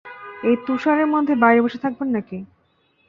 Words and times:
এই 0.43 0.55
তুষারের 0.65 1.07
মধ্যে 1.07 1.33
বাইরে 1.35 1.59
বসে 1.65 1.79
থাকবেন 1.83 2.09
নাকি? 2.15 2.37